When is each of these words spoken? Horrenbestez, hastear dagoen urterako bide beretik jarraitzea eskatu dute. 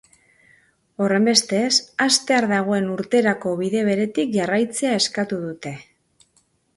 Horrenbestez, 1.07 1.73
hastear 2.05 2.47
dagoen 2.51 2.87
urterako 2.93 3.53
bide 3.59 3.83
beretik 3.91 4.31
jarraitzea 4.39 4.95
eskatu 5.03 5.39
dute. 5.47 5.75